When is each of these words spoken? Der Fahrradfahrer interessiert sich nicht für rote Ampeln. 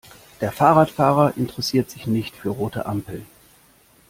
Der 0.41 0.51
Fahrradfahrer 0.51 1.37
interessiert 1.37 1.91
sich 1.91 2.07
nicht 2.07 2.35
für 2.35 2.49
rote 2.49 2.87
Ampeln. 2.87 3.27